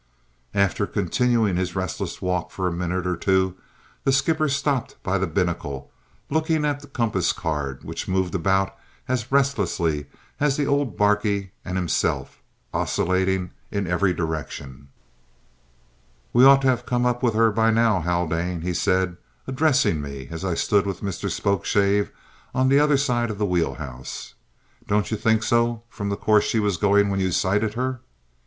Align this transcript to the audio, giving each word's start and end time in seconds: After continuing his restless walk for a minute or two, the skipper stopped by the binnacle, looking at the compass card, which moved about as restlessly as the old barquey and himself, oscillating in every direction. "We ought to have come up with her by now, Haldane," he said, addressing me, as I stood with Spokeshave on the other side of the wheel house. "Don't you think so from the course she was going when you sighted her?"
After 0.55 0.87
continuing 0.87 1.57
his 1.57 1.75
restless 1.75 2.23
walk 2.23 2.49
for 2.49 2.67
a 2.67 2.71
minute 2.71 3.05
or 3.05 3.15
two, 3.15 3.55
the 4.03 4.11
skipper 4.11 4.49
stopped 4.49 4.95
by 5.03 5.19
the 5.19 5.27
binnacle, 5.27 5.91
looking 6.31 6.65
at 6.65 6.79
the 6.79 6.87
compass 6.87 7.31
card, 7.31 7.83
which 7.83 8.07
moved 8.07 8.33
about 8.33 8.75
as 9.07 9.31
restlessly 9.31 10.07
as 10.39 10.57
the 10.57 10.65
old 10.65 10.97
barquey 10.97 11.51
and 11.63 11.77
himself, 11.77 12.41
oscillating 12.73 13.51
in 13.69 13.85
every 13.85 14.11
direction. 14.11 14.87
"We 16.33 16.45
ought 16.45 16.63
to 16.63 16.67
have 16.67 16.87
come 16.87 17.05
up 17.05 17.21
with 17.21 17.35
her 17.35 17.51
by 17.51 17.69
now, 17.69 18.01
Haldane," 18.01 18.61
he 18.61 18.73
said, 18.73 19.17
addressing 19.45 20.01
me, 20.01 20.29
as 20.31 20.43
I 20.43 20.55
stood 20.55 20.87
with 20.87 20.99
Spokeshave 21.01 22.09
on 22.55 22.69
the 22.69 22.79
other 22.79 22.97
side 22.97 23.29
of 23.29 23.37
the 23.37 23.45
wheel 23.45 23.75
house. 23.75 24.33
"Don't 24.87 25.11
you 25.11 25.15
think 25.17 25.43
so 25.43 25.83
from 25.89 26.09
the 26.09 26.17
course 26.17 26.45
she 26.45 26.59
was 26.59 26.77
going 26.77 27.09
when 27.09 27.19
you 27.19 27.31
sighted 27.31 27.75
her?" 27.75 27.99